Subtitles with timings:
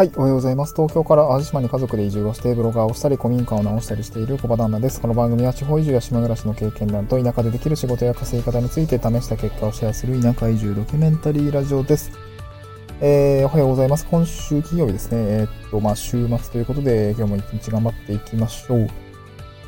[0.00, 0.72] はい、おはようございます。
[0.74, 4.98] 東京から淡路島に家族で移住をして、ブロガーをしたり、古民家を直したりしている小場旦那です。
[4.98, 12.12] この番組は地方移住や島暮らしの経験談と田舎でできる仕事や稼ぎ方について試した結果をシェアする田舎移住ドキュメンタリーラジオです。
[13.02, 14.06] えー、おはようございます。
[14.10, 15.18] 今週金曜日ですね。
[15.18, 18.88] えー、っと、まあ、週末ということで、今日も一日頑張っていきましょう。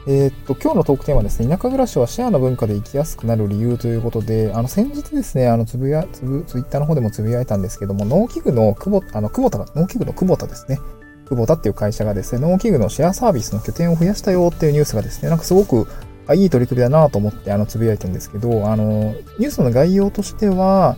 [0.07, 10.81] えー、っと、今日のトークテーマですね、田舎暮らしはシェアの文化で生きやすくなる理由ということで、あの、先日ですね、あの、つぶや、つぶ、ツイッターの方でもつぶやいたんですけども、農機具の久保、あの、久保田が、農機具の久保田ですね。
[11.29, 15.87] クボタっていう会社がですね、農機具のシェアサービスの拠点を増やしたよっていうニュースがですね、なんかすごく、
[16.27, 20.97] あいい取り組みだなと思って、あの、つぶやいてるんですけど、あの、ニュースの概要としては、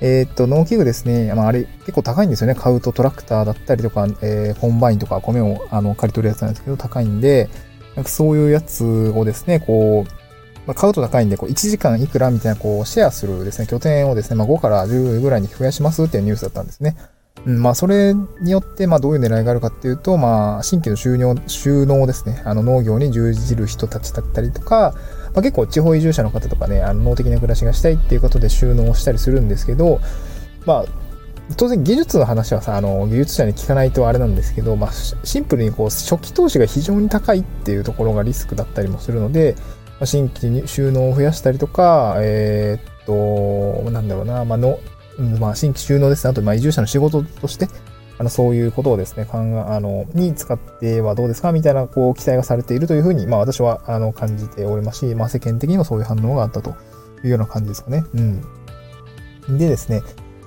[0.00, 2.54] えー、っと、農機具ですね、まあ、あれ結構高いんですよね。
[2.54, 7.48] 買うとトラクターだったりとか、えー、コンバインとか米をあの刈り取るやつなんですけど、高いんで、
[7.96, 8.84] なんかそういうやつ
[9.16, 10.12] をですね、こう、
[10.66, 16.96] まあ、買うと高いんで、こう、1時間いくらみたいな、こう、シェアするですね、拠点をですね、まあ、5から10ぐらいに増やしますっていうニュースだったんですね。
[17.46, 24.94] うん、まあ、それによって、まあ、どういう狙いがあるかっていうと、まあ、新規の収納、収納ですね、あの、農業に従事る人たちだったりとか、
[25.32, 30.00] まあ、結構地方移住者の方とかね、あの、農的な暮らしがしたいっていうことで収納をしたりするんですけど、
[30.66, 31.05] まあ、
[31.56, 39.54] 当然技術の話はさ、あの、技術者に聞かないとあれなんですけど、まあ、シンプルにこう、初期投資が非常に高いっていうところがリスクだったりもするので、
[39.98, 44.80] まあ、新規に収納を増やしたりとか、えー、っと、なんだろうな、まあの、
[45.38, 46.30] まあ、新規収納ですね。
[46.32, 47.68] あと、まあ、移住者の仕事として、
[48.18, 56.70] あの、そういうことをですね、考え、あの、に使ってはどうですかみたいな、こう、期待がされているというふうに、まあ、私は、あの、感じておりますし、まあ、世間的にもそういう反応があったと
[57.22, 58.04] いうような感じですかね。
[58.14, 58.20] う
[59.52, 59.58] ん。
[59.58, 60.02] でですね、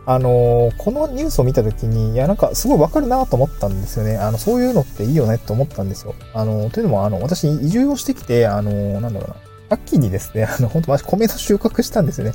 [0.09, 4.17] あのー、このニュースを見たときに、いや、なんかすごいわかるなと思ったんですよね。
[4.17, 6.15] あの、そういうのっていいよねって思ったんですよ。
[6.33, 9.35] あのー、というのも、あの、私、移住をしてきて、あのー、なんだろうな、
[9.69, 12.33] 秋にですね、あの、本当米の収穫したんですよね。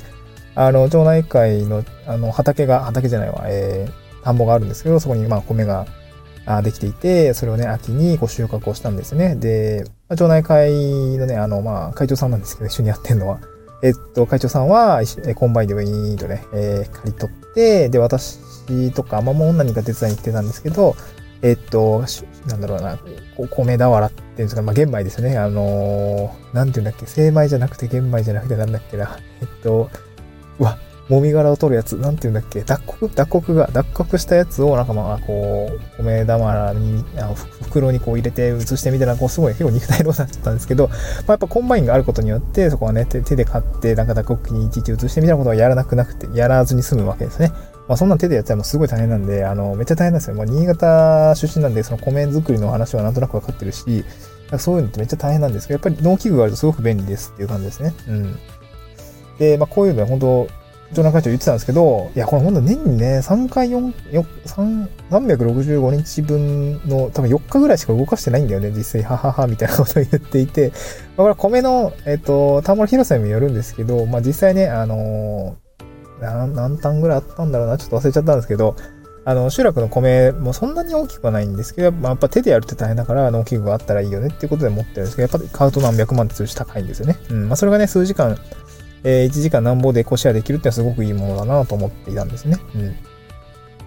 [0.55, 5.85] あの、町内会の、あの、畑が、畑じゃないわ、えー、田んぼがあるんですけど、そこに、まあ、米が、
[6.45, 9.35] あできていて、それをね、秋にこう収穫をしたんですね。
[9.35, 13.41] で、町内会のね、あの、まあ、会長さんなんですけど、一緒にやってんのは、
[13.83, 15.01] えっと、会長さんは、
[15.35, 18.39] コンバインでウィーンとね、えー、刈り取ってて、で、私
[18.93, 20.95] とか、まあ、もう何か手伝いに行ってたんですけど、
[21.41, 22.03] えっと、
[22.47, 22.97] なんだろうな、
[23.49, 25.37] 米俵っていうんですか、まあ、玄米ですね。
[25.37, 29.17] あのー、なんて言うんだっけ、精米じゃなくて玄米じゃなくてなんだっけな。
[29.41, 29.89] えっと、
[30.59, 30.77] うわ、
[31.07, 33.09] もみ殻を取るやつ、なんて言うんだっけ、脱穀？
[33.13, 40.97] 脱穀が、脱穀したやつを、なんかまあ、こう、米俵に、あの袋にこう入れて移してみたら、こう、すごい結構肉体労働だったんですけど、まあ、
[41.33, 47.51] やっぱコンバインがあることによって、そこはね、手で刈って、なんか脱穀機にいちいち移してみたいなことはやらなくなくて、やらずに済むわけですね。
[47.87, 50.35] まあ、そんな手でやっちゃうすごい大変なんで、あの、めっちゃ大変なんですよ。
[50.35, 54.03] まあ、新潟出身なんで、その米作りの話はなんとなくわかってるし、
[54.57, 57.93] そういうのってめっちゃ大変なんですけど、やっぱり農機具があるとすごく便利ですっていう感じですね。
[58.07, 58.39] うん。
[59.37, 60.47] で、まあ、こういうのは本当
[60.93, 63.93] 町内会長言ってたんですけど、いや、これほんと年にね、3回4、
[64.45, 70.71] 3、365日分の多分4日ぐらいしか動かしてないんだよね、実際、ははは、みたいなことを言っていて、
[71.17, 78.75] まあ、これ米の、えっ、と、田んぼの広さにもよるんですけど、まあ実際ね、あのー、何単ぐらいあったんだろうな、ちょっと忘れちゃったんですけど、
[79.27, 87.17] あの、集落の米もそんなに大きくはないんですけど、まあ、やっぱ手でやるって大変だから、農機具があったらいいよねっていうことで持ってるんですけど、やっぱ買うと何百万って数字高いんですよね。
[87.31, 87.47] うん。
[87.47, 88.37] まあ、それがね、数時間
[89.05, 92.57] えー、1時間なんぼでこうシェアできるってのはすごくいいものだなと思っていたんですね。
[92.75, 92.95] うん。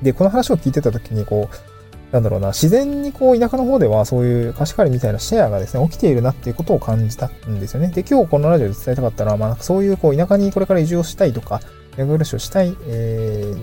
[0.03, 7.89] で、この話を聞いてた時に、こう、なんだろうな、自然にこう、田舎の方ではそういう貸し借りみたいなシェアがですね、起きているなっていうことを感じたんですよね。
[7.89, 11.59] で、今日このラジオで伝えたかったのは、まあ、そういうこう、田舎にこれから移住をしたいとか、
[11.97, 13.59] 田舎暮らしをしたい、えー、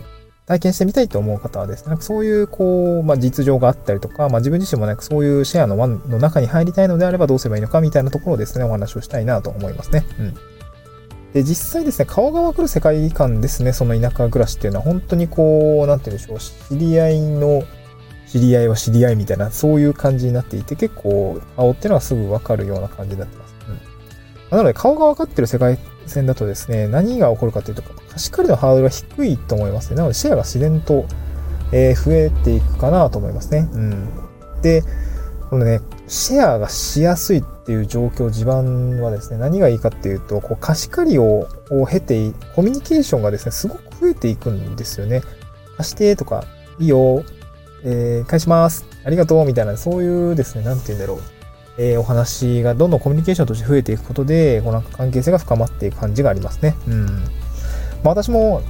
[0.48, 10.06] 体験してみたいと思う方はですね、なんかそういう、こう、まあ、実情があったりとか、まあ、自分自身もなんかそういうシェアの輪の中に入りたいのであればどうすればいいのかみたいなところをですね、お話をしたいなと思いますね。
[10.20, 10.55] うん。
[11.36, 17.64] で、実際ですね、顔がわかる世界観ですね、その田舎暮らしっていうのは、本当にこう、なんて言うんでしょう、知り合いの、
[18.26, 23.56] 知り合いは知り合いみたいな、そういう感じになっていて、結構、顔っていうのはすぐわかるような感じになってます。
[23.68, 24.58] うん。
[24.58, 29.98] なので、顔がわかってる世界線だとですね、何が起こるかというと、貸し借りのハードルは低いと思いますね。
[29.98, 31.06] なので、シェアが自然と、
[31.74, 33.68] えー、増えていくかなと思いますね。
[33.74, 34.08] うん。
[34.62, 34.84] で、
[35.50, 41.48] このね、シェアがしやすいっていう状況、地盤はですね、何がいいかっていうと、こう貸し借りを
[41.90, 45.22] 経て、コミュニケーションがですね、すごく増えていくんですよね。
[45.78, 46.46] 貸してとか、
[46.80, 47.24] いいよ、
[47.84, 51.20] えー、返します、ありがとう、みたいな、そういうですね、なんて言うんだろう。
[51.78, 56.76] えー、お話がどんどんコミュニケーションとして増えていくことで、この関係性が深まっていく感じがありますね。
[56.88, 57.06] うん。
[57.06, 57.12] ま
[58.06, 58.62] あ私も、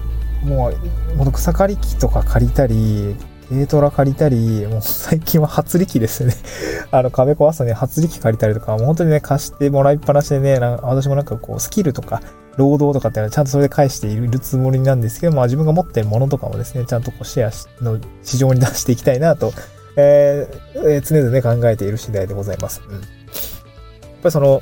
[0.43, 0.71] も
[1.19, 3.15] う、草刈り機とか借りたり、
[3.49, 6.33] 軽トラ借りたり、もう最近は初力ですね。
[6.91, 12.21] あの、壁壊すのに初力借りたりとか、もう本当にね、貸してもらいっぱなしでね、私もなんかこう、スキルとか、
[12.57, 19.53] 労働とかっていうのはちゃんとそれで返しているつもりなんですけど、まあ自分が持ってるものとかもですね、ちゃんとこうシェアの市場に出していきたいなと、
[19.97, 22.81] えー、常々ね、考えている次第でございます。
[22.87, 22.93] うん。
[22.93, 23.01] やっ
[24.23, 24.61] ぱりその、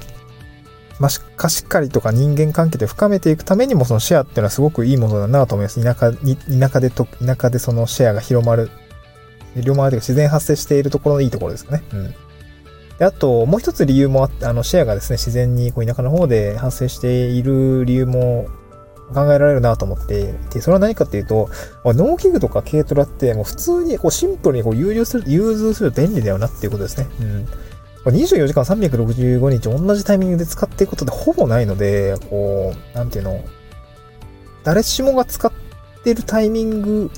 [1.03, 5.83] まあ、貸し借りとか人間関係で深めていくためにも、そのシェアっていうのはすごくいいものだなと思います。
[5.83, 8.71] 田舎に、田舎でと、田舎でそのシェアが広まる、
[9.53, 11.83] 広まるというか自然発生しているところのいいところですかね。
[11.91, 12.15] うん。
[12.99, 18.47] で、あと、もう一つ理由もあって、あの、シェアがですね、自然にこう田舎の方で発生している理由も
[19.13, 21.49] 考えられるなと思っていて、それは何かっていうと、
[21.83, 27.07] 農機具とか軽トラってもう普通にこうシンプルにこう融通する、融通する便利だよなっていうことですね。
[27.19, 27.47] うん。
[28.05, 33.43] ま24時間365日同じタイミングで使っていくことってほぼないので、こう、なんていうの、
[34.63, 35.51] 誰しもが使っ
[36.03, 37.11] てるタイミング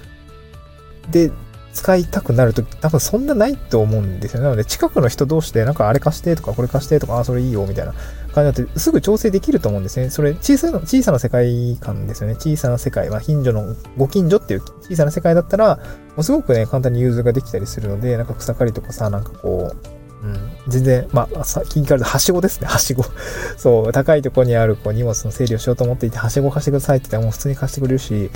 [1.12, 1.32] で
[1.76, 4.46] 使いたくなると多分そんなないと思うんですよね。
[4.46, 7.94] なので近くの人同士でなんかあれ貸してとかこれ貸してとか、あ、それいいよみたいな
[8.34, 10.10] 感じになってすぐ調整できると思うんですね。
[10.10, 12.36] それ小さな、小さな世界観ですよね。
[12.36, 13.10] 小さな世界。
[13.10, 15.84] まあ近所の、ご近所っていう小さな世界だったら、も
[16.20, 19.95] うすごくね、簡単に融通ができたりするので、なんか草刈りとかさ、なんかこう、
[20.26, 23.04] うん、全然、まあ、さ近からはしごですね、はしご。
[23.58, 28.32] そう、高いところにあるこう荷物の整理をしようと思っていて、はしご貸してくださいって言ったらもう普通に貸してくれるし、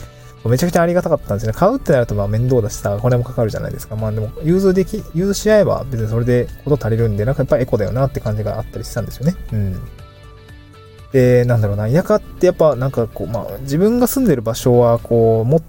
[0.46, 1.54] めちゃくちゃありがたかったんですね。
[1.54, 3.96] 買うってなるとまあ面倒だしさ、これもかかるじゃないですか。
[3.96, 9.36] まあでも、融通でき、融通し合えば別にそれでこと足りるんで、なんかやっぱエコだよなって感じがあったりしたんですよね。
[9.52, 9.82] うん。
[11.12, 15.62] で、なんだろうな、田舎ってやっぱなんかこう、まあ自分が住んでる場所はこう、も、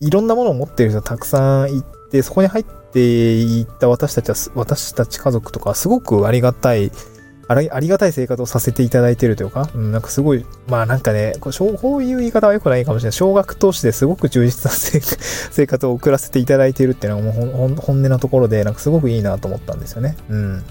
[0.00, 6.90] いろんなものを持ってる人たくさんいて、そこに入っていった私たちは、私たち家族とかすごくありがたい
[7.48, 11.50] ありありがたい生活をさせていただいているというか、うん、なんかすごい、まあなんかね、こ
[11.96, 13.12] ういう言い方は良くないかもしれない。
[13.12, 14.76] 少額投資ですごく充実な
[15.50, 20.16] 生活を送らせていただいているっていうのはもう本音なところで、なんかすごくいいなと思ったんですよね。
[20.28, 20.64] うん。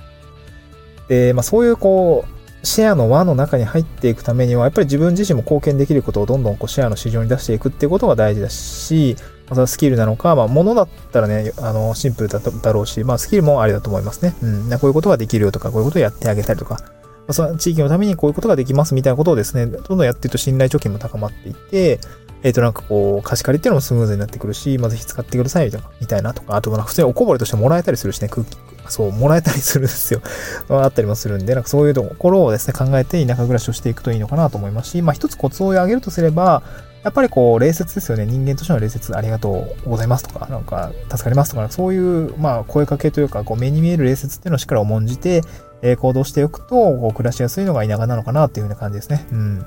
[1.08, 9.16] で、まあそういうこう、シェアの輪の中に入っていくためには、やっぱり自分自身も貢献できることをどんどんこうシェアの市場に出していくっていうことが大事だし、
[9.50, 14.36] またスキルなのか、まあ、ものだったらね、あの、シンプルだだろうし、まあ、スキルもありだと思いますね。
[14.42, 14.70] うん。
[14.80, 22.00] こういうことができるよとか、こういうことをやってあげたりとか、まあ、その地域のためにこういうことができますみたいなことをですね、どんどんやっていくと信頼貯金も高まっていって、
[22.44, 28.58] えっ、ー、と、なんかこう、貸し借りっていうのもスムーズになってくるし、まあ、ぜひ使ってくださいとか、みたいなとか、あと、普通におこぼれとしてもらえたりするしね、空気、
[28.90, 30.22] そう、もらえたりするんですよ。
[30.70, 36.62] あったりもするんで、なんかそういうところをですね、考えて田舎暮らしをしていくといいのかなと思いますし、まあ、一つコツを上げるとすれば、
[37.08, 38.26] やっぱりこう、礼節ですよね。
[38.26, 45.42] 人間としての礼節、ありがとうございますとか、なんか、助かりますとか、そういう、まあ、声かけというか、こう、目に見える礼節っていうのをしっかり重んじて、
[45.82, 49.26] え、行動しておくと、こう、暮らしやすいのが田舎なのかなっていう風な感じですね。
[49.32, 49.66] うん。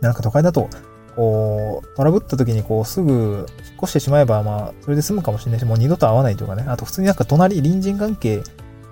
[0.00, 0.70] なんか都会だと、
[1.14, 6.64] こう、トラブった時にこう、すぐ引っ越してしまえば、まあ、それで済むかもしれないし、もう二度と会わないというかね。
[6.66, 8.42] あと、普通になんか隣、隣人関係、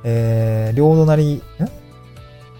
[0.04, 1.42] えー、両隣、ん？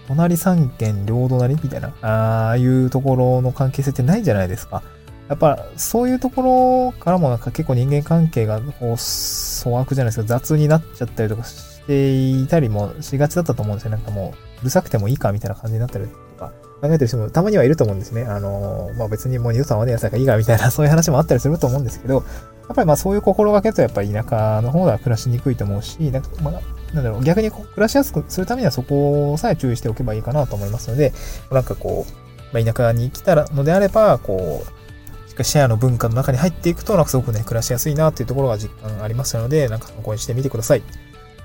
[0.07, 4.83] 隣三軒両隣みたいな、ああいうところの関係性ってないじゃないですか。
[5.27, 13.91] やっぱそういうところからもなんか結構人間関係がこう粗悪じゃないですか雑になっちゃったりとかしていたりもしがちだったと思うんですよ。
[13.91, 16.51] なんかもううるさくてもいいかみたいな感じになったりとか
[16.81, 18.23] 考えてる人もたまにはいると思うんですね。
[18.23, 26.61] あのまあ別にもう二度と会わねえやつがいいかみたいなそういう話もあったりすると思うんですけど、やっぱりまあそういう心がけとやっぱり田舎の方では暮らしにくいと思うし、なんかまあ
[26.93, 31.13] なんだろう、逆に暮らしやすくするためにはそこさえ注意しておけばいいかなと思いますので、
[31.51, 34.84] なんかこう、まあ、田舎に来たらのであれば、こう、
[35.43, 40.83] シェアの文化の中に入っていくと、なんかすごくね、暮らしやすいなっていうところが実感ありますので、なんか参考にしてみてください。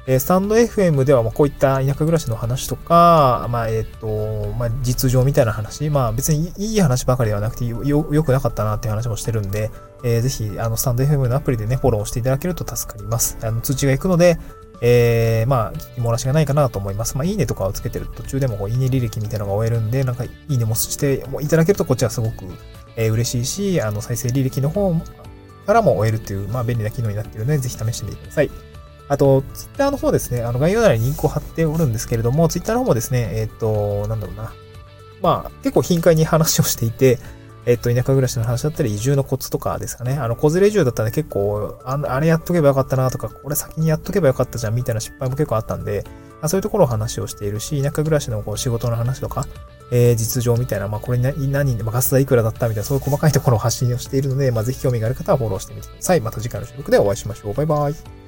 [0.07, 9.71] えー、スタンド FM では、まこういった田舎暮らしの話とか、まあ、えっ、ー、と、まあ、実情みたいな話、まあ、別にいい話ばかりではなくてよ、よくなかったなっていう話もしてるんで、
[10.03, 13.37] えー、ぜひ、あの、スタンド FM のアプリでね、フォローしていただけると助かります。
[13.43, 14.39] あの、通知が行くので、
[14.83, 17.17] えー、まあ、聞き漏らしがないかなと思います。
[17.17, 22.47] まあ、いいねとかをつけてる途中でも、こう、いいね履歴みたいなのが終えるんで、なんか、いいねもしていただけると、こっちはすごく
[23.01, 24.95] えー、嬉しいし、あの、再生履歴の方
[25.67, 28.51] からも終えるっていう、まあ、便利な機能になっているので、ぜひ試してみてください。
[29.09, 34.53] あと、ツイッターの方ですね、あの、概要欄にリンクを貼っておるんですけれども、ツイッターの方もですね、えっ、ー、と、なんだろうな。
[35.23, 37.19] まあ、結構頻回に話をしていて、
[37.67, 40.15] えっ、と、田舎暮らしの話だったり、移住のコツとかですかね。
[40.15, 46.05] あの、子連れ移住だったら結構あ、あれやっとけばよかったなとか、これ先にやっとけばよかったじゃんみたいな失敗も結構あったんで、
[46.47, 49.47] そういうところを話をしているし、田舎暮らしのこう仕事の話とか、
[49.91, 56.21] えー、実情みたいな、まあ、これに何、何、まあ、ガス代いくらだったみたいな、そういう細かいところを発信をしているので、まあ、ぜひ興味がある方はフォローしてみてください。
[56.21, 57.55] また次回の収録でお会いしましょう。
[57.55, 58.20] バイバイ。